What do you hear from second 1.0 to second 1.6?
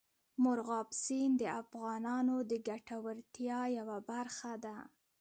سیند د